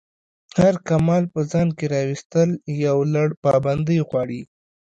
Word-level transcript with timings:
هر 0.61 0.75
کمال 0.87 1.23
په 1.33 1.39
ځان 1.51 1.67
کی 1.77 1.85
راویستل 1.93 2.49
یو 2.85 2.97
لَړ 3.13 3.27
پابندی 3.43 3.97
غواړی. 4.07 4.41